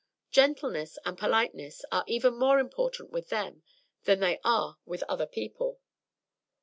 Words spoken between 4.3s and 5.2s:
are with